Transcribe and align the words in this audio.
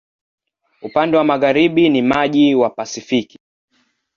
Upande 0.81 1.17
wa 1.17 1.23
magharibi 1.23 1.89
ni 1.89 2.01
maji 2.01 2.55
wa 2.55 2.69
Pasifiki. 2.69 3.37